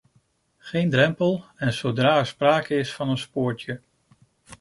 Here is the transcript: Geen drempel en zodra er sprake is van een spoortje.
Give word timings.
Geen 0.57 0.89
drempel 0.89 1.43
en 1.55 1.73
zodra 1.73 2.17
er 2.17 2.25
sprake 2.25 2.75
is 2.77 2.93
van 2.93 3.09
een 3.09 3.17
spoortje. 3.17 3.81